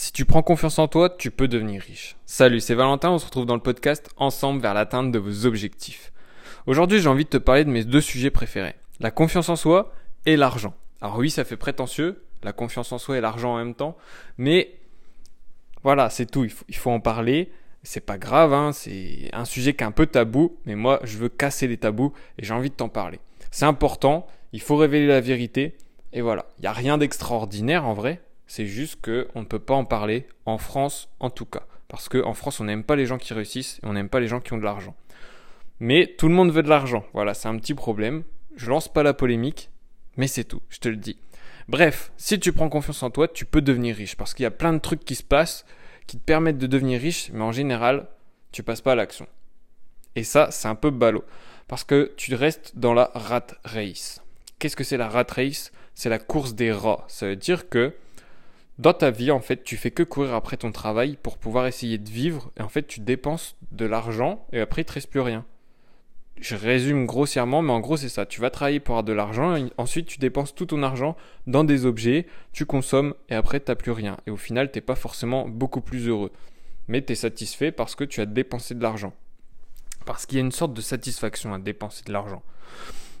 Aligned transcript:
Si 0.00 0.12
tu 0.12 0.24
prends 0.24 0.44
confiance 0.44 0.78
en 0.78 0.86
toi, 0.86 1.10
tu 1.10 1.32
peux 1.32 1.48
devenir 1.48 1.82
riche. 1.82 2.16
Salut, 2.24 2.60
c'est 2.60 2.76
Valentin, 2.76 3.10
on 3.10 3.18
se 3.18 3.24
retrouve 3.24 3.46
dans 3.46 3.56
le 3.56 3.60
podcast 3.60 4.08
ensemble 4.16 4.62
vers 4.62 4.72
l'atteinte 4.72 5.10
de 5.10 5.18
vos 5.18 5.44
objectifs. 5.44 6.12
Aujourd'hui, 6.68 7.00
j'ai 7.00 7.08
envie 7.08 7.24
de 7.24 7.30
te 7.30 7.36
parler 7.36 7.64
de 7.64 7.70
mes 7.70 7.82
deux 7.82 8.00
sujets 8.00 8.30
préférés. 8.30 8.76
La 9.00 9.10
confiance 9.10 9.48
en 9.48 9.56
soi 9.56 9.92
et 10.24 10.36
l'argent. 10.36 10.72
Alors 11.00 11.18
oui, 11.18 11.30
ça 11.30 11.44
fait 11.44 11.56
prétentieux, 11.56 12.22
la 12.44 12.52
confiance 12.52 12.92
en 12.92 12.98
soi 12.98 13.18
et 13.18 13.20
l'argent 13.20 13.54
en 13.54 13.56
même 13.56 13.74
temps, 13.74 13.96
mais 14.36 14.76
voilà, 15.82 16.10
c'est 16.10 16.26
tout, 16.26 16.44
il 16.44 16.76
faut, 16.76 16.90
en 16.92 17.00
parler. 17.00 17.50
C'est 17.82 18.06
pas 18.06 18.18
grave, 18.18 18.52
hein, 18.52 18.70
c'est 18.70 19.28
un 19.32 19.44
sujet 19.44 19.74
qui 19.74 19.82
est 19.82 19.86
un 19.88 19.90
peu 19.90 20.06
tabou, 20.06 20.58
mais 20.64 20.76
moi 20.76 21.00
je 21.02 21.18
veux 21.18 21.28
casser 21.28 21.66
les 21.66 21.76
tabous 21.76 22.12
et 22.38 22.44
j'ai 22.44 22.54
envie 22.54 22.70
de 22.70 22.76
t'en 22.76 22.88
parler. 22.88 23.18
C'est 23.50 23.66
important, 23.66 24.28
il 24.52 24.60
faut 24.60 24.76
révéler 24.76 25.08
la 25.08 25.20
vérité, 25.20 25.76
et 26.12 26.20
voilà. 26.20 26.46
Il 26.58 26.60
n'y 26.60 26.68
a 26.68 26.72
rien 26.72 26.98
d'extraordinaire 26.98 27.84
en 27.84 27.94
vrai, 27.94 28.22
c'est 28.48 28.66
juste 28.66 29.00
qu'on 29.00 29.40
ne 29.40 29.46
peut 29.46 29.60
pas 29.60 29.74
en 29.74 29.84
parler, 29.84 30.26
en 30.46 30.58
France 30.58 31.08
en 31.20 31.30
tout 31.30 31.46
cas. 31.46 31.66
Parce 31.86 32.08
qu'en 32.08 32.34
France, 32.34 32.58
on 32.58 32.64
n'aime 32.64 32.82
pas 32.82 32.96
les 32.96 33.06
gens 33.06 33.18
qui 33.18 33.32
réussissent 33.32 33.78
et 33.82 33.86
on 33.86 33.92
n'aime 33.92 34.08
pas 34.08 34.20
les 34.20 34.28
gens 34.28 34.40
qui 34.40 34.52
ont 34.52 34.58
de 34.58 34.64
l'argent. 34.64 34.96
Mais 35.78 36.14
tout 36.18 36.28
le 36.28 36.34
monde 36.34 36.50
veut 36.50 36.64
de 36.64 36.68
l'argent. 36.68 37.04
Voilà, 37.12 37.32
c'est 37.34 37.48
un 37.48 37.56
petit 37.56 37.74
problème. 37.74 38.24
Je 38.56 38.68
lance 38.68 38.88
pas 38.88 39.04
la 39.04 39.14
polémique, 39.14 39.70
mais 40.16 40.26
c'est 40.26 40.44
tout, 40.44 40.60
je 40.68 40.78
te 40.78 40.88
le 40.88 40.96
dis. 40.96 41.18
Bref, 41.68 42.10
si 42.16 42.40
tu 42.40 42.52
prends 42.52 42.68
confiance 42.68 43.02
en 43.02 43.10
toi, 43.10 43.28
tu 43.28 43.44
peux 43.44 43.62
devenir 43.62 43.94
riche. 43.94 44.16
Parce 44.16 44.34
qu'il 44.34 44.42
y 44.42 44.46
a 44.46 44.50
plein 44.50 44.72
de 44.72 44.78
trucs 44.78 45.04
qui 45.04 45.14
se 45.14 45.22
passent 45.22 45.64
qui 46.08 46.18
te 46.18 46.24
permettent 46.24 46.58
de 46.58 46.66
devenir 46.66 47.00
riche, 47.00 47.30
mais 47.32 47.44
en 47.44 47.52
général, 47.52 48.08
tu 48.50 48.62
passes 48.62 48.80
pas 48.80 48.92
à 48.92 48.94
l'action. 48.96 49.28
Et 50.16 50.24
ça, 50.24 50.50
c'est 50.50 50.66
un 50.66 50.74
peu 50.74 50.90
ballot. 50.90 51.24
Parce 51.68 51.84
que 51.84 52.12
tu 52.16 52.34
restes 52.34 52.72
dans 52.76 52.94
la 52.94 53.10
rat 53.14 53.46
race. 53.64 54.22
Qu'est-ce 54.58 54.74
que 54.74 54.84
c'est 54.84 54.96
la 54.96 55.08
rat 55.08 55.26
race? 55.28 55.70
C'est 55.94 56.08
la 56.08 56.18
course 56.18 56.54
des 56.54 56.72
rats. 56.72 57.04
Ça 57.08 57.26
veut 57.26 57.36
dire 57.36 57.68
que 57.68 57.94
dans 58.78 58.92
ta 58.92 59.10
vie, 59.10 59.32
en 59.32 59.40
fait, 59.40 59.64
tu 59.64 59.76
fais 59.76 59.90
que 59.90 60.04
courir 60.04 60.34
après 60.34 60.56
ton 60.56 60.70
travail 60.70 61.18
pour 61.20 61.38
pouvoir 61.38 61.66
essayer 61.66 61.98
de 61.98 62.08
vivre. 62.08 62.52
Et 62.56 62.62
en 62.62 62.68
fait, 62.68 62.86
tu 62.86 63.00
dépenses 63.00 63.56
de 63.72 63.84
l'argent 63.84 64.46
et 64.52 64.60
après, 64.60 64.82
il 64.82 64.84
te 64.84 64.92
reste 64.92 65.10
plus 65.10 65.20
rien. 65.20 65.44
Je 66.40 66.54
résume 66.54 67.04
grossièrement, 67.04 67.62
mais 67.62 67.72
en 67.72 67.80
gros, 67.80 67.96
c'est 67.96 68.08
ça. 68.08 68.24
Tu 68.24 68.40
vas 68.40 68.50
travailler 68.50 68.78
pour 68.78 68.94
avoir 68.94 69.02
de 69.02 69.12
l'argent. 69.12 69.56
Ensuite, 69.76 70.06
tu 70.06 70.18
dépenses 70.18 70.54
tout 70.54 70.66
ton 70.66 70.84
argent 70.84 71.16
dans 71.48 71.64
des 71.64 71.86
objets, 71.86 72.26
tu 72.52 72.64
consommes 72.66 73.14
et 73.28 73.34
après, 73.34 73.58
tu 73.58 73.68
n'as 73.68 73.74
plus 73.74 73.90
rien. 73.90 74.16
Et 74.28 74.30
au 74.30 74.36
final, 74.36 74.70
tu 74.70 74.78
n'es 74.78 74.82
pas 74.82 74.94
forcément 74.94 75.48
beaucoup 75.48 75.80
plus 75.80 76.06
heureux. 76.06 76.30
Mais 76.86 77.04
tu 77.04 77.12
es 77.12 77.16
satisfait 77.16 77.72
parce 77.72 77.96
que 77.96 78.04
tu 78.04 78.20
as 78.20 78.26
dépensé 78.26 78.76
de 78.76 78.82
l'argent. 78.82 79.12
Parce 80.06 80.24
qu'il 80.24 80.38
y 80.38 80.40
a 80.40 80.44
une 80.44 80.52
sorte 80.52 80.74
de 80.74 80.80
satisfaction 80.80 81.52
à 81.52 81.58
dépenser 81.58 82.04
de 82.04 82.12
l'argent. 82.12 82.44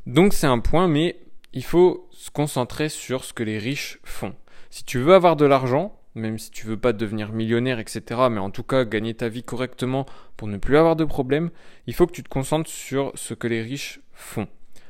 Donc, 0.06 0.32
c'est 0.32 0.46
un 0.46 0.60
point, 0.60 0.86
mais 0.86 1.18
il 1.52 1.64
faut 1.64 2.08
se 2.12 2.30
concentrer 2.30 2.88
sur 2.88 3.24
ce 3.24 3.32
que 3.32 3.42
les 3.42 3.58
riches 3.58 3.98
font. 4.04 4.34
Si 4.70 4.84
tu 4.84 4.98
veux 4.98 5.14
avoir 5.14 5.36
de 5.36 5.46
l'argent, 5.46 5.98
même 6.14 6.38
si 6.38 6.50
tu 6.50 6.66
veux 6.66 6.76
pas 6.76 6.92
devenir 6.92 7.32
millionnaire, 7.32 7.78
etc., 7.78 8.02
mais 8.30 8.40
en 8.40 8.50
tout 8.50 8.62
cas 8.62 8.84
gagner 8.84 9.14
ta 9.14 9.28
vie 9.28 9.42
correctement 9.42 10.06
pour 10.36 10.48
ne 10.48 10.56
plus 10.56 10.76
avoir 10.76 10.96
de 10.96 11.04
problème, 11.04 11.50
il 11.86 11.94
faut 11.94 12.06
que 12.06 12.12
tu 12.12 12.22
te 12.22 12.28
concentres 12.28 12.70
sur 12.70 13.12
ce 13.14 13.34
que 13.34 13.46
les 13.46 13.62
riches 13.62 14.00
font. 14.12 14.48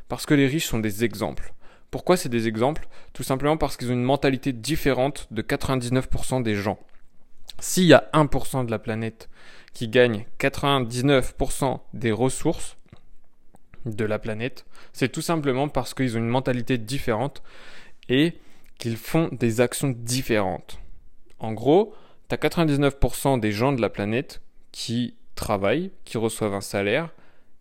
Parce 0.09 0.27
que 0.27 0.35
les 0.35 0.47
riches 0.47 0.67
sont 0.67 0.79
des 0.79 1.05
exemples. 1.05 1.53
Pourquoi 1.91 2.17
c'est 2.17 2.29
des 2.29 2.49
exemples? 2.49 2.89
Tout 3.13 3.23
simplement 3.23 3.57
parce 3.57 3.77
qu'ils 3.77 3.91
ont 3.91 3.95
une 3.95 4.03
mentalité 4.03 4.53
différente 4.53 5.27
de 5.31 5.43
99% 5.43 6.43
des 6.43 6.55
gens. 6.55 6.79
S'il 7.61 7.85
y 7.85 7.95
a 7.95 8.09
1% 8.13 8.67
de 8.67 8.71
la 8.71 8.79
planète 8.79 9.29
qui 9.73 9.89
gagne 9.89 10.27
99% 10.39 11.81
des 11.95 12.13
ressources 12.13 12.77
de 13.87 14.05
la 14.05 14.19
planète, 14.19 14.67
c'est 14.93 15.11
tout 15.11 15.23
simplement 15.23 15.69
parce 15.69 15.95
qu'ils 15.95 16.17
ont 16.17 16.21
une 16.21 16.29
mentalité 16.29 16.79
différente 16.79 17.43
et 18.09 18.35
qu'ils 18.79 18.97
font 18.97 19.29
des 19.33 19.61
actions 19.61 19.95
différentes. 19.97 20.79
En 21.39 21.53
gros, 21.53 21.95
tu 22.29 22.35
as 22.35 22.39
99% 22.39 23.41
des 23.41 23.53
gens 23.53 23.73
de 23.73 23.81
la 23.81 23.91
planète 23.91 24.41
qui 24.73 25.15
travaillent, 25.35 25.91
qui 26.05 26.19
reçoivent 26.19 26.55
un 26.55 26.61
salaire 26.61 27.13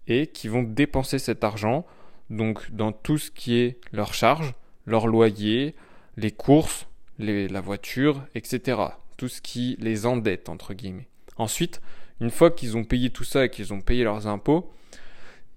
et 0.07 0.27
qui 0.27 0.47
vont 0.47 0.63
dépenser 0.63 1.19
cet 1.19 1.43
argent 1.43 1.85
donc 2.29 2.71
dans 2.71 2.91
tout 2.91 3.17
ce 3.17 3.31
qui 3.31 3.57
est 3.57 3.79
leur 3.91 4.13
charge, 4.13 4.53
leur 4.85 5.07
loyer, 5.07 5.75
les 6.17 6.31
courses, 6.31 6.87
la 7.19 7.61
voiture, 7.61 8.23
etc. 8.35 8.81
Tout 9.17 9.27
ce 9.27 9.41
qui 9.41 9.75
les 9.79 10.05
endette 10.05 10.49
entre 10.49 10.73
guillemets. 10.73 11.07
Ensuite, 11.37 11.81
une 12.19 12.31
fois 12.31 12.51
qu'ils 12.51 12.77
ont 12.77 12.83
payé 12.83 13.09
tout 13.09 13.23
ça 13.23 13.45
et 13.45 13.49
qu'ils 13.49 13.73
ont 13.73 13.81
payé 13.81 14.03
leurs 14.03 14.27
impôts, 14.27 14.71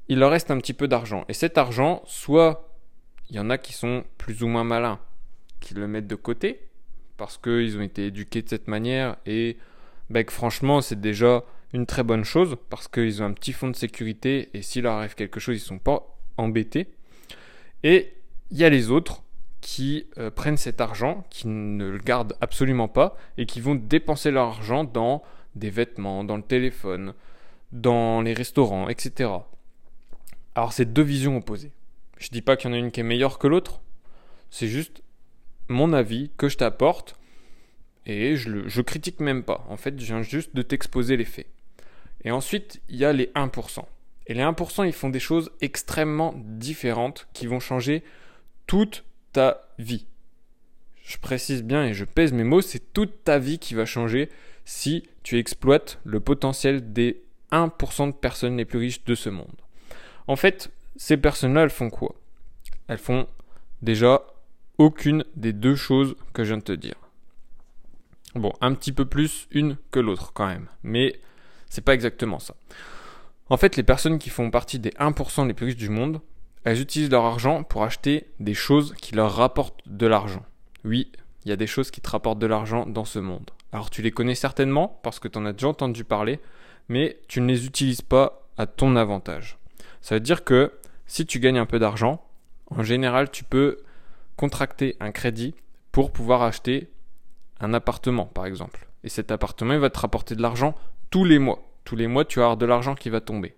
il 0.08 0.18
leur 0.18 0.30
reste 0.30 0.50
un 0.50 0.58
petit 0.58 0.74
peu 0.74 0.88
d'argent. 0.88 1.24
Et 1.28 1.32
cet 1.32 1.58
argent, 1.58 2.02
soit 2.06 2.68
il 3.28 3.36
y 3.36 3.38
en 3.38 3.50
a 3.50 3.58
qui 3.58 3.72
sont 3.72 4.04
plus 4.18 4.42
ou 4.42 4.48
moins 4.48 4.64
malins 4.64 4.98
qu'ils 5.60 5.78
le 5.78 5.88
mettent 5.88 6.06
de 6.06 6.14
côté 6.14 6.60
parce 7.16 7.38
qu'ils 7.38 7.76
ont 7.78 7.82
été 7.82 8.06
éduqués 8.06 8.42
de 8.42 8.48
cette 8.48 8.68
manière 8.68 9.16
et 9.26 9.56
franchement 10.28 10.80
c'est 10.80 11.00
déjà 11.00 11.44
une 11.72 11.86
très 11.86 12.02
bonne 12.02 12.24
chose 12.24 12.56
parce 12.68 12.88
qu'ils 12.88 13.22
ont 13.22 13.26
un 13.26 13.32
petit 13.32 13.52
fond 13.52 13.68
de 13.68 13.76
sécurité 13.76 14.50
et 14.54 14.62
s'il 14.62 14.82
leur 14.82 14.94
arrive 14.94 15.14
quelque 15.14 15.38
chose 15.38 15.56
ils 15.56 15.60
sont 15.60 15.78
pas 15.78 16.16
embêtés 16.36 16.88
et 17.82 18.12
il 18.50 18.58
y 18.58 18.64
a 18.64 18.68
les 18.70 18.90
autres 18.90 19.22
qui 19.60 20.06
euh, 20.18 20.30
prennent 20.30 20.56
cet 20.56 20.80
argent, 20.80 21.24
qui 21.30 21.46
ne 21.46 21.88
le 21.88 21.98
gardent 21.98 22.36
absolument 22.40 22.88
pas 22.88 23.16
et 23.36 23.46
qui 23.46 23.60
vont 23.60 23.74
dépenser 23.74 24.30
leur 24.30 24.48
argent 24.48 24.84
dans 24.84 25.22
des 25.54 25.70
vêtements, 25.70 26.24
dans 26.24 26.36
le 26.36 26.42
téléphone, 26.42 27.14
dans 27.72 28.22
les 28.22 28.32
restaurants, 28.32 28.88
etc. 28.88 29.30
Alors 30.54 30.72
c'est 30.72 30.92
deux 30.92 31.02
visions 31.02 31.36
opposées. 31.36 31.72
Je 32.18 32.28
dis 32.30 32.42
pas 32.42 32.56
qu'il 32.56 32.70
y 32.70 32.72
en 32.72 32.76
a 32.76 32.78
une 32.78 32.90
qui 32.90 33.00
est 33.00 33.04
meilleure 33.04 33.38
que 33.38 33.46
l'autre, 33.46 33.80
c'est 34.50 34.68
juste 34.68 35.02
mon 35.70 35.92
avis 35.92 36.30
que 36.36 36.48
je 36.48 36.58
t'apporte 36.58 37.16
et 38.06 38.36
je, 38.36 38.80
critique 38.80 39.20
même 39.20 39.42
pas. 39.42 39.64
En 39.68 39.76
fait, 39.76 39.98
je 39.98 40.04
viens 40.04 40.22
juste 40.22 40.54
de 40.54 40.62
t'exposer 40.62 41.16
les 41.16 41.24
faits. 41.24 41.46
Et 42.24 42.30
ensuite, 42.30 42.80
il 42.88 42.96
y 42.96 43.04
a 43.04 43.12
les 43.12 43.26
1%. 43.28 43.84
Et 44.26 44.34
les 44.34 44.42
1%, 44.42 44.86
ils 44.86 44.92
font 44.92 45.08
des 45.08 45.20
choses 45.20 45.50
extrêmement 45.60 46.34
différentes 46.36 47.28
qui 47.32 47.46
vont 47.46 47.60
changer 47.60 48.02
toute 48.66 49.04
ta 49.32 49.68
vie. 49.78 50.06
Je 51.04 51.18
précise 51.18 51.62
bien 51.62 51.84
et 51.84 51.94
je 51.94 52.04
pèse 52.04 52.32
mes 52.32 52.44
mots, 52.44 52.60
c'est 52.60 52.92
toute 52.92 53.24
ta 53.24 53.38
vie 53.38 53.58
qui 53.58 53.74
va 53.74 53.84
changer 53.84 54.28
si 54.64 55.04
tu 55.22 55.38
exploites 55.38 55.98
le 56.04 56.20
potentiel 56.20 56.92
des 56.92 57.22
1% 57.52 58.08
de 58.08 58.12
personnes 58.12 58.56
les 58.56 58.64
plus 58.64 58.78
riches 58.78 59.04
de 59.04 59.14
ce 59.14 59.28
monde. 59.28 59.56
En 60.26 60.36
fait, 60.36 60.70
ces 60.96 61.16
personnes-là, 61.16 61.62
elles 61.62 61.70
font 61.70 61.90
quoi? 61.90 62.14
Elles 62.86 62.98
font 62.98 63.26
déjà 63.82 64.22
aucune 64.80 65.24
des 65.36 65.52
deux 65.52 65.76
choses 65.76 66.16
que 66.32 66.42
je 66.42 66.48
viens 66.48 66.56
de 66.56 66.62
te 66.62 66.72
dire. 66.72 66.94
Bon, 68.34 68.50
un 68.62 68.72
petit 68.72 68.92
peu 68.92 69.04
plus 69.04 69.46
une 69.50 69.76
que 69.90 70.00
l'autre 70.00 70.32
quand 70.32 70.46
même, 70.46 70.68
mais 70.82 71.20
c'est 71.68 71.84
pas 71.84 71.92
exactement 71.92 72.38
ça. 72.38 72.54
En 73.50 73.58
fait, 73.58 73.76
les 73.76 73.82
personnes 73.82 74.18
qui 74.18 74.30
font 74.30 74.50
partie 74.50 74.78
des 74.78 74.92
1% 74.92 75.46
les 75.46 75.52
plus 75.52 75.66
riches 75.66 75.76
du 75.76 75.90
monde, 75.90 76.22
elles 76.64 76.80
utilisent 76.80 77.10
leur 77.10 77.26
argent 77.26 77.62
pour 77.62 77.82
acheter 77.82 78.28
des 78.40 78.54
choses 78.54 78.94
qui 79.02 79.14
leur 79.14 79.34
rapportent 79.34 79.82
de 79.86 80.06
l'argent. 80.06 80.46
Oui, 80.84 81.12
il 81.44 81.50
y 81.50 81.52
a 81.52 81.56
des 81.56 81.66
choses 81.66 81.90
qui 81.90 82.00
te 82.00 82.08
rapportent 82.08 82.38
de 82.38 82.46
l'argent 82.46 82.86
dans 82.86 83.04
ce 83.04 83.18
monde. 83.18 83.50
Alors 83.72 83.90
tu 83.90 84.00
les 84.00 84.12
connais 84.12 84.34
certainement 84.34 84.98
parce 85.02 85.18
que 85.18 85.28
tu 85.28 85.36
en 85.36 85.44
as 85.44 85.52
déjà 85.52 85.68
entendu 85.68 86.04
parler, 86.04 86.40
mais 86.88 87.18
tu 87.28 87.42
ne 87.42 87.48
les 87.48 87.66
utilises 87.66 88.02
pas 88.02 88.48
à 88.56 88.66
ton 88.66 88.96
avantage. 88.96 89.58
Ça 90.00 90.14
veut 90.14 90.20
dire 90.20 90.42
que 90.42 90.72
si 91.06 91.26
tu 91.26 91.38
gagnes 91.38 91.58
un 91.58 91.66
peu 91.66 91.78
d'argent, 91.78 92.24
en 92.70 92.82
général, 92.82 93.30
tu 93.30 93.44
peux 93.44 93.78
contracter 94.40 94.96
un 95.00 95.12
crédit 95.12 95.54
pour 95.92 96.12
pouvoir 96.12 96.40
acheter 96.40 96.88
un 97.60 97.74
appartement, 97.74 98.24
par 98.24 98.46
exemple. 98.46 98.88
Et 99.04 99.10
cet 99.10 99.30
appartement, 99.30 99.74
il 99.74 99.80
va 99.80 99.90
te 99.90 99.98
rapporter 99.98 100.34
de 100.34 100.40
l'argent 100.40 100.74
tous 101.10 101.26
les 101.26 101.38
mois. 101.38 101.60
Tous 101.84 101.94
les 101.94 102.06
mois, 102.06 102.24
tu 102.24 102.38
vas 102.38 102.46
avoir 102.46 102.56
de 102.56 102.64
l'argent 102.64 102.94
qui 102.94 103.10
va 103.10 103.20
tomber. 103.20 103.54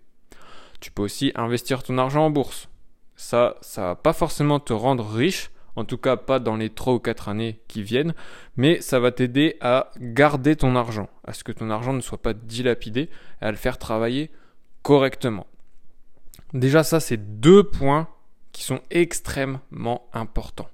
Tu 0.80 0.90
peux 0.90 1.02
aussi 1.02 1.30
investir 1.36 1.84
ton 1.84 1.98
argent 1.98 2.24
en 2.26 2.30
bourse. 2.30 2.68
Ça, 3.14 3.58
ça 3.60 3.82
va 3.82 3.94
pas 3.94 4.12
forcément 4.12 4.58
te 4.58 4.72
rendre 4.72 5.08
riche, 5.08 5.52
en 5.76 5.84
tout 5.84 5.98
cas 5.98 6.16
pas 6.16 6.40
dans 6.40 6.56
les 6.56 6.68
3 6.68 6.94
ou 6.94 6.98
4 6.98 7.28
années 7.28 7.60
qui 7.68 7.84
viennent, 7.84 8.14
mais 8.56 8.80
ça 8.80 8.98
va 8.98 9.12
t'aider 9.12 9.58
à 9.60 9.92
garder 10.00 10.56
ton 10.56 10.74
argent, 10.74 11.08
à 11.22 11.32
ce 11.32 11.44
que 11.44 11.52
ton 11.52 11.70
argent 11.70 11.92
ne 11.92 12.00
soit 12.00 12.20
pas 12.20 12.34
dilapidé, 12.34 13.02
et 13.40 13.44
à 13.44 13.52
le 13.52 13.56
faire 13.56 13.78
travailler 13.78 14.32
correctement. 14.82 15.46
Déjà 16.54 16.82
ça, 16.82 16.98
c'est 16.98 17.38
deux 17.38 17.62
points 17.62 18.08
qui 18.52 18.62
sont 18.64 18.80
extrêmement 18.90 20.08
importants. 20.12 20.68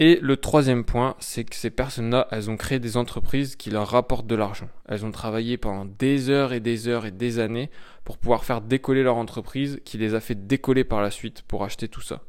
Et 0.00 0.18
le 0.20 0.36
troisième 0.36 0.84
point, 0.84 1.14
c'est 1.20 1.44
que 1.44 1.54
ces 1.54 1.70
personnes-là, 1.70 2.26
elles 2.32 2.50
ont 2.50 2.56
créé 2.56 2.80
des 2.80 2.96
entreprises 2.96 3.54
qui 3.54 3.70
leur 3.70 3.88
rapportent 3.88 4.26
de 4.26 4.34
l'argent. 4.34 4.68
Elles 4.88 5.04
ont 5.06 5.12
travaillé 5.12 5.56
pendant 5.56 5.84
des 5.84 6.30
heures 6.30 6.52
et 6.52 6.58
des 6.58 6.88
heures 6.88 7.06
et 7.06 7.12
des 7.12 7.38
années 7.38 7.70
pour 8.02 8.18
pouvoir 8.18 8.44
faire 8.44 8.60
décoller 8.60 9.04
leur 9.04 9.16
entreprise, 9.16 9.80
qui 9.84 9.96
les 9.96 10.14
a 10.14 10.20
fait 10.20 10.46
décoller 10.46 10.82
par 10.82 11.00
la 11.00 11.12
suite 11.12 11.42
pour 11.42 11.62
acheter 11.62 11.86
tout 11.86 12.00
ça. 12.00 12.22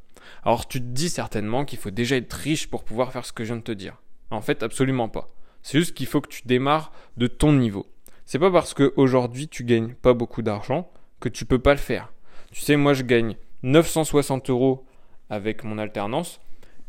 Alors 0.44 0.68
tu 0.68 0.80
te 0.80 0.86
dis 0.86 1.10
certainement 1.10 1.66
qu'il 1.66 1.80
faut 1.80 1.92
déjà 1.92 2.18
être 2.18 2.33
riche 2.33 2.68
pour 2.68 2.83
pouvoir 2.83 3.12
faire 3.12 3.25
ce 3.25 3.33
que 3.33 3.44
je 3.44 3.50
viens 3.50 3.57
de 3.57 3.63
te 3.63 3.71
dire. 3.71 4.01
En 4.30 4.42
fait, 4.42 4.62
absolument 4.62 5.10
pas. 5.10 5.30
C'est 5.63 5.80
juste 5.80 5.95
qu'il 5.95 6.07
faut 6.07 6.21
que 6.21 6.30
tu 6.30 6.44
démarres 6.45 6.92
de 7.18 7.25
ton 7.25 7.51
niveau. 7.51 7.88
C'est 8.25 8.39
pas 8.39 8.51
parce 8.51 8.75
qu'aujourd'hui 8.75 9.48
tu 9.48 9.63
gagnes 9.63 9.94
pas 9.95 10.13
beaucoup 10.13 10.44
d'argent 10.44 10.92
que 11.19 11.30
tu 11.30 11.45
peux 11.45 11.60
pas 11.60 11.74
le 11.74 11.80
faire. 11.80 12.12
Tu 12.51 12.62
sais, 12.62 12.75
moi 12.75 12.94
je 12.94 13.04
gagne 13.04 13.36
960 13.65 14.51
euros 14.51 14.85
avec 15.31 15.63
mon 15.63 15.79
alternance 15.79 16.39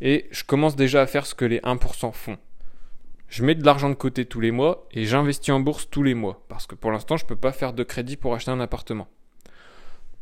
et 0.02 0.26
je 0.30 0.44
commence 0.44 0.76
déjà 0.76 1.00
à 1.00 1.06
faire 1.06 1.24
ce 1.24 1.34
que 1.34 1.46
les 1.46 1.58
1% 1.60 2.12
font. 2.12 2.36
je 3.28 3.44
mets 3.44 3.54
de 3.54 3.64
l'argent 3.64 3.88
de 3.88 3.94
côté 3.94 4.26
tous 4.26 4.40
les 4.40 4.50
mois 4.50 4.86
et 4.92 5.06
j'investis 5.06 5.54
en 5.54 5.60
bourse 5.60 5.88
tous 5.90 6.02
les 6.02 6.12
mois. 6.12 6.44
Parce 6.48 6.66
que 6.66 6.74
pour 6.74 6.92
l'instant, 6.92 7.16
je 7.16 7.24
ne 7.24 7.28
peux 7.28 7.36
pas 7.36 7.52
faire 7.52 7.72
de 7.72 7.82
crédit 7.82 8.16
pour 8.16 8.34
acheter 8.34 8.50
un 8.50 8.60
appartement. 8.60 9.08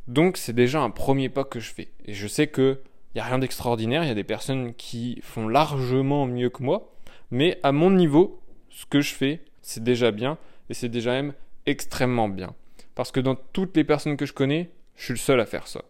Donc 0.06 0.36
c'est 0.36 0.52
déjà 0.52 0.80
un 0.80 0.90
premier 0.90 1.28
pas 1.28 1.42
que 1.42 1.58
je 1.58 1.72
fais. 1.72 1.90
Et 2.04 2.14
je 2.14 2.28
sais 2.28 2.46
qu'il 2.46 2.78
n'y 3.16 3.20
a 3.20 3.24
rien 3.24 3.40
d'extraordinaire, 3.40 4.04
il 4.04 4.08
y 4.08 4.12
a 4.12 4.14
des 4.14 4.22
personnes 4.22 4.74
qui 4.74 5.18
font 5.22 5.48
largement 5.48 6.24
mieux 6.24 6.50
que 6.50 6.62
moi. 6.62 6.94
Mais 7.32 7.58
à 7.64 7.72
mon 7.72 7.90
niveau, 7.90 8.40
ce 8.70 8.86
que 8.86 9.00
je 9.00 9.12
fais, 9.12 9.40
c'est 9.60 9.82
déjà 9.82 10.12
bien. 10.12 10.38
Et 10.70 10.74
c'est 10.74 10.88
déjà 10.88 11.10
même 11.10 11.34
extrêmement 11.66 12.28
bien. 12.28 12.54
Parce 12.94 13.10
que 13.10 13.18
dans 13.18 13.34
toutes 13.34 13.76
les 13.76 13.84
personnes 13.84 14.16
que 14.16 14.24
je 14.24 14.32
connais, 14.32 14.70
je 14.94 15.06
suis 15.06 15.14
le 15.14 15.18
seul 15.18 15.40
à 15.40 15.46
faire 15.46 15.66
ça. 15.66 15.82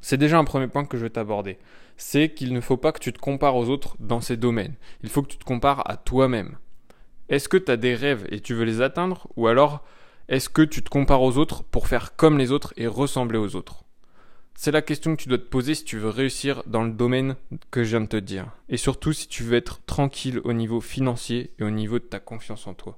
C'est 0.00 0.16
déjà 0.16 0.38
un 0.38 0.44
premier 0.44 0.68
point 0.68 0.84
que 0.84 0.96
je 0.96 1.02
vais 1.02 1.10
t'aborder. 1.10 1.58
C'est 1.96 2.30
qu'il 2.30 2.52
ne 2.52 2.60
faut 2.60 2.76
pas 2.76 2.92
que 2.92 3.00
tu 3.00 3.12
te 3.12 3.18
compares 3.18 3.56
aux 3.56 3.68
autres 3.68 3.96
dans 4.00 4.20
ces 4.20 4.36
domaines. 4.36 4.74
Il 5.02 5.10
faut 5.10 5.22
que 5.22 5.28
tu 5.28 5.38
te 5.38 5.44
compares 5.44 5.88
à 5.90 5.96
toi-même. 5.96 6.56
Est-ce 7.28 7.48
que 7.48 7.56
tu 7.56 7.70
as 7.70 7.76
des 7.76 7.94
rêves 7.94 8.26
et 8.30 8.40
tu 8.40 8.54
veux 8.54 8.64
les 8.64 8.80
atteindre? 8.80 9.28
Ou 9.36 9.46
alors 9.46 9.84
est-ce 10.30 10.48
que 10.48 10.62
tu 10.62 10.82
te 10.82 10.88
compares 10.88 11.22
aux 11.22 11.38
autres 11.38 11.64
pour 11.64 11.88
faire 11.88 12.14
comme 12.14 12.38
les 12.38 12.52
autres 12.52 12.72
et 12.76 12.86
ressembler 12.86 13.36
aux 13.36 13.56
autres? 13.56 13.82
C'est 14.54 14.70
la 14.70 14.80
question 14.80 15.16
que 15.16 15.22
tu 15.22 15.28
dois 15.28 15.38
te 15.38 15.42
poser 15.42 15.74
si 15.74 15.84
tu 15.84 15.98
veux 15.98 16.08
réussir 16.08 16.62
dans 16.66 16.84
le 16.84 16.92
domaine 16.92 17.34
que 17.72 17.82
je 17.82 17.90
viens 17.90 18.00
de 18.02 18.06
te 18.06 18.16
dire. 18.16 18.46
Et 18.68 18.76
surtout 18.76 19.12
si 19.12 19.26
tu 19.26 19.42
veux 19.42 19.56
être 19.56 19.80
tranquille 19.86 20.40
au 20.44 20.52
niveau 20.52 20.80
financier 20.80 21.50
et 21.58 21.64
au 21.64 21.70
niveau 21.70 21.98
de 21.98 22.04
ta 22.04 22.20
confiance 22.20 22.68
en 22.68 22.74
toi. 22.74 22.96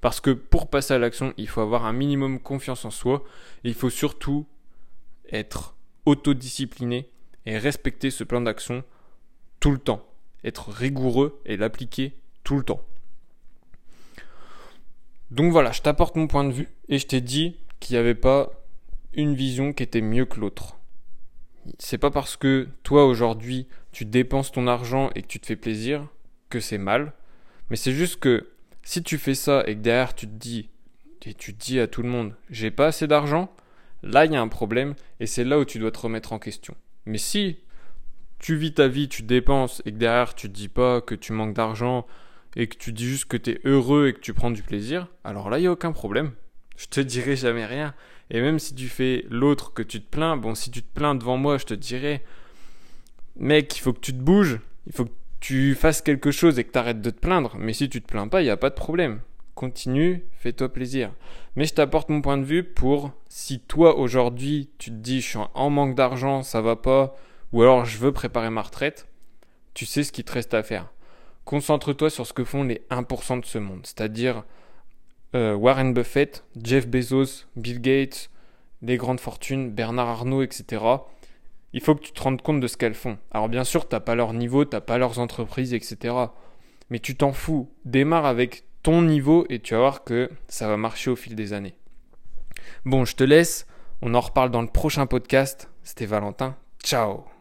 Parce 0.00 0.20
que 0.20 0.30
pour 0.30 0.68
passer 0.68 0.94
à 0.94 0.98
l'action, 0.98 1.32
il 1.36 1.48
faut 1.48 1.60
avoir 1.60 1.84
un 1.86 1.92
minimum 1.92 2.40
confiance 2.40 2.84
en 2.84 2.90
soi 2.90 3.22
il 3.62 3.74
faut 3.74 3.90
surtout 3.90 4.46
être 5.30 5.73
autodiscipliné 6.06 7.08
et 7.46 7.58
respecter 7.58 8.10
ce 8.10 8.24
plan 8.24 8.40
d'action 8.40 8.84
tout 9.60 9.70
le 9.70 9.78
temps. 9.78 10.06
Être 10.44 10.70
rigoureux 10.70 11.40
et 11.46 11.56
l'appliquer 11.56 12.14
tout 12.42 12.56
le 12.56 12.62
temps. 12.64 12.82
Donc 15.30 15.50
voilà, 15.50 15.72
je 15.72 15.82
t'apporte 15.82 16.16
mon 16.16 16.26
point 16.26 16.44
de 16.44 16.52
vue 16.52 16.68
et 16.88 16.98
je 16.98 17.06
t'ai 17.06 17.20
dit 17.20 17.56
qu'il 17.80 17.94
n'y 17.94 18.00
avait 18.00 18.14
pas 18.14 18.50
une 19.14 19.34
vision 19.34 19.72
qui 19.72 19.82
était 19.82 20.00
mieux 20.00 20.26
que 20.26 20.38
l'autre. 20.38 20.78
C'est 21.78 21.98
pas 21.98 22.10
parce 22.10 22.36
que 22.36 22.68
toi 22.82 23.06
aujourd'hui 23.06 23.66
tu 23.90 24.04
dépenses 24.04 24.52
ton 24.52 24.66
argent 24.66 25.10
et 25.14 25.22
que 25.22 25.26
tu 25.26 25.40
te 25.40 25.46
fais 25.46 25.56
plaisir 25.56 26.06
que 26.50 26.60
c'est 26.60 26.78
mal, 26.78 27.14
mais 27.70 27.76
c'est 27.76 27.92
juste 27.92 28.20
que 28.20 28.50
si 28.82 29.02
tu 29.02 29.18
fais 29.18 29.34
ça 29.34 29.64
et 29.66 29.74
que 29.74 29.80
derrière 29.80 30.14
tu 30.14 30.26
te 30.26 30.32
dis 30.32 30.68
et 31.26 31.32
tu 31.32 31.54
dis 31.54 31.80
à 31.80 31.86
tout 31.86 32.02
le 32.02 32.08
monde 32.08 32.34
j'ai 32.50 32.70
pas 32.70 32.88
assez 32.88 33.06
d'argent, 33.06 33.50
là 34.04 34.24
il 34.26 34.32
y 34.32 34.36
a 34.36 34.40
un 34.40 34.48
problème 34.48 34.94
et 35.20 35.26
c'est 35.26 35.44
là 35.44 35.58
où 35.58 35.64
tu 35.64 35.78
dois 35.78 35.90
te 35.90 35.98
remettre 35.98 36.32
en 36.32 36.38
question. 36.38 36.74
Mais 37.06 37.18
si 37.18 37.58
tu 38.38 38.56
vis 38.56 38.74
ta 38.74 38.88
vie, 38.88 39.08
tu 39.08 39.22
dépenses 39.22 39.82
et 39.84 39.92
que 39.92 39.96
derrière 39.96 40.34
tu 40.34 40.48
te 40.48 40.54
dis 40.54 40.68
pas 40.68 41.00
que 41.00 41.14
tu 41.14 41.32
manques 41.32 41.54
d'argent 41.54 42.06
et 42.56 42.66
que 42.66 42.76
tu 42.76 42.92
dis 42.92 43.06
juste 43.06 43.24
que 43.24 43.36
tu 43.36 43.50
es 43.50 43.60
heureux 43.64 44.08
et 44.08 44.12
que 44.12 44.20
tu 44.20 44.34
prends 44.34 44.50
du 44.50 44.62
plaisir, 44.62 45.08
alors 45.24 45.50
là 45.50 45.58
il 45.58 45.64
y 45.64 45.66
a 45.66 45.72
aucun 45.72 45.92
problème. 45.92 46.32
Je 46.76 46.86
te 46.86 47.00
dirai 47.00 47.36
jamais 47.36 47.66
rien. 47.66 47.94
Et 48.30 48.40
même 48.40 48.58
si 48.58 48.74
tu 48.74 48.88
fais 48.88 49.24
l'autre 49.30 49.72
que 49.72 49.82
tu 49.82 50.00
te 50.00 50.08
plains, 50.10 50.36
bon 50.36 50.54
si 50.54 50.70
tu 50.70 50.82
te 50.82 50.92
plains 50.94 51.14
devant 51.14 51.36
moi, 51.36 51.58
je 51.58 51.64
te 51.64 51.74
dirai 51.74 52.22
mec, 53.36 53.76
il 53.76 53.80
faut 53.80 53.92
que 53.92 54.00
tu 54.00 54.12
te 54.12 54.18
bouges, 54.18 54.60
il 54.86 54.92
faut 54.92 55.06
que 55.06 55.12
tu 55.40 55.74
fasses 55.74 56.02
quelque 56.02 56.30
chose 56.30 56.58
et 56.58 56.64
que 56.64 56.72
tu 56.72 56.78
arrêtes 56.78 57.02
de 57.02 57.10
te 57.10 57.20
plaindre. 57.20 57.56
Mais 57.58 57.72
si 57.72 57.88
tu 57.88 58.00
te 58.00 58.06
plains 58.06 58.28
pas, 58.28 58.40
il 58.40 58.44
n'y 58.44 58.50
a 58.50 58.56
pas 58.56 58.70
de 58.70 58.74
problème. 58.74 59.20
Continue, 59.54 60.24
fais-toi 60.38 60.72
plaisir. 60.72 61.12
Mais 61.56 61.64
je 61.64 61.74
t'apporte 61.74 62.08
mon 62.08 62.20
point 62.20 62.38
de 62.38 62.44
vue 62.44 62.64
pour 62.64 63.12
si 63.28 63.60
toi 63.60 63.96
aujourd'hui 63.96 64.70
tu 64.78 64.90
te 64.90 64.96
dis 64.96 65.20
je 65.20 65.28
suis 65.28 65.38
en 65.54 65.70
manque 65.70 65.94
d'argent, 65.94 66.42
ça 66.42 66.60
va 66.60 66.76
pas, 66.76 67.16
ou 67.52 67.62
alors 67.62 67.84
je 67.84 67.98
veux 67.98 68.12
préparer 68.12 68.50
ma 68.50 68.62
retraite, 68.62 69.06
tu 69.74 69.86
sais 69.86 70.02
ce 70.02 70.12
qu'il 70.12 70.24
te 70.24 70.32
reste 70.32 70.54
à 70.54 70.62
faire. 70.62 70.92
Concentre-toi 71.44 72.10
sur 72.10 72.26
ce 72.26 72.32
que 72.32 72.44
font 72.44 72.64
les 72.64 72.82
1% 72.90 73.40
de 73.40 73.46
ce 73.46 73.58
monde, 73.58 73.80
c'est-à-dire 73.84 74.44
euh, 75.34 75.54
Warren 75.54 75.92
Buffett, 75.92 76.44
Jeff 76.62 76.88
Bezos, 76.88 77.44
Bill 77.54 77.80
Gates, 77.80 78.30
les 78.82 78.96
grandes 78.96 79.20
fortunes, 79.20 79.70
Bernard 79.70 80.08
Arnault, 80.08 80.42
etc 80.42 80.98
il 81.74 81.80
faut 81.80 81.96
que 81.96 82.02
tu 82.02 82.12
te 82.12 82.22
rendes 82.22 82.40
compte 82.40 82.60
de 82.60 82.68
ce 82.68 82.76
qu'elles 82.76 82.94
font. 82.94 83.18
Alors 83.32 83.48
bien 83.48 83.64
sûr, 83.64 83.88
tu 83.88 83.94
n'as 83.94 84.00
pas 84.00 84.14
leur 84.14 84.32
niveau, 84.32 84.64
tu 84.64 84.74
n'as 84.74 84.80
pas 84.80 84.96
leurs 84.96 85.18
entreprises, 85.18 85.74
etc. 85.74 86.14
Mais 86.88 87.00
tu 87.00 87.16
t'en 87.16 87.32
fous. 87.32 87.68
Démarre 87.84 88.26
avec 88.26 88.62
ton 88.84 89.02
niveau 89.02 89.46
et 89.48 89.58
tu 89.58 89.74
vas 89.74 89.80
voir 89.80 90.04
que 90.04 90.30
ça 90.46 90.68
va 90.68 90.76
marcher 90.76 91.10
au 91.10 91.16
fil 91.16 91.34
des 91.34 91.52
années. 91.52 91.74
Bon, 92.84 93.04
je 93.04 93.16
te 93.16 93.24
laisse. 93.24 93.66
On 94.02 94.14
en 94.14 94.20
reparle 94.20 94.50
dans 94.50 94.62
le 94.62 94.68
prochain 94.68 95.06
podcast. 95.06 95.70
C'était 95.82 96.06
Valentin. 96.06 96.56
Ciao 96.84 97.33